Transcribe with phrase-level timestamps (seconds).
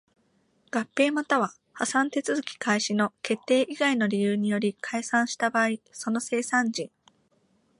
[0.71, 6.89] 合併又は破産手続開始の決定以外の理由により解散した場合その清算人